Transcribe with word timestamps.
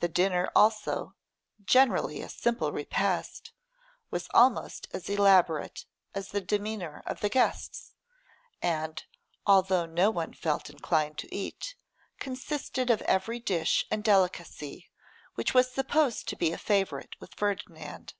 The 0.00 0.08
dinner 0.08 0.50
also, 0.56 1.16
generally 1.66 2.22
a 2.22 2.30
simple 2.30 2.72
repast, 2.72 3.52
was 4.10 4.26
almost 4.32 4.88
as 4.94 5.10
elaborate 5.10 5.84
as 6.14 6.28
the 6.28 6.40
demeanour 6.40 7.02
of 7.04 7.20
the 7.20 7.28
guests, 7.28 7.92
and, 8.62 9.04
although 9.44 9.84
no 9.84 10.10
one 10.10 10.32
felt 10.32 10.70
inclined 10.70 11.18
to 11.18 11.34
eat, 11.34 11.74
consisted 12.18 12.88
of 12.88 13.02
every 13.02 13.38
dish 13.38 13.84
and 13.90 14.02
delicacy 14.02 14.88
which 15.34 15.52
was 15.52 15.70
supposed 15.70 16.26
to 16.28 16.36
be 16.36 16.50
a 16.50 16.56
favourite 16.56 17.14
with 17.20 17.34
Ferdinand. 17.34 18.14